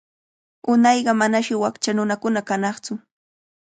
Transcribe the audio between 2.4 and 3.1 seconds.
kanaqtsu.